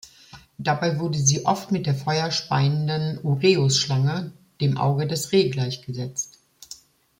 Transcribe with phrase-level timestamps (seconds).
[0.57, 6.39] Dabei wurde sie oft mit der feuerspeienden Uräusschlange, dem Auge des Re, gleichgesetzt.